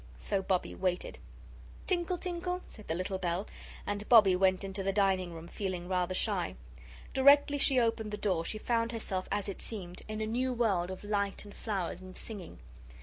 So 0.17 0.41
Bobbie 0.41 0.73
waited. 0.73 1.19
"Tinkle, 1.85 2.17
tinkle," 2.17 2.61
said 2.67 2.87
the 2.87 2.95
little 2.95 3.19
bell, 3.19 3.45
and 3.85 4.09
Bobbie 4.09 4.35
went 4.35 4.63
into 4.63 4.81
the 4.81 4.91
dining 4.91 5.31
room, 5.31 5.47
feeling 5.47 5.87
rather 5.87 6.15
shy. 6.15 6.55
Directly 7.13 7.59
she 7.59 7.79
opened 7.79 8.09
the 8.09 8.17
door 8.17 8.43
she 8.43 8.57
found 8.57 8.93
herself, 8.93 9.27
as 9.31 9.47
it 9.47 9.61
seemed, 9.61 10.01
in 10.07 10.19
a 10.19 10.25
new 10.25 10.53
world 10.53 10.89
of 10.89 11.03
light 11.03 11.45
and 11.45 11.55
flowers 11.55 12.01
and 12.01 12.17
singing. 12.17 12.57